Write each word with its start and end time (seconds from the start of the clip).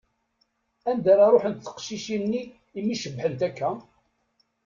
Anda 0.89 1.09
ara 1.13 1.27
ṛuḥent 1.33 1.63
teqcicin-nni 1.65 2.43
i 2.77 2.79
mi 2.85 2.95
cebbḥent 3.01 3.41
akka? 3.47 3.69